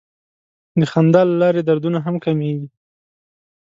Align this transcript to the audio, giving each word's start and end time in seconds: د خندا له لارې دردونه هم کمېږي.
د 0.79 0.81
خندا 0.91 1.21
له 1.29 1.35
لارې 1.41 1.61
دردونه 1.67 1.99
هم 2.05 2.15
کمېږي. 2.25 2.67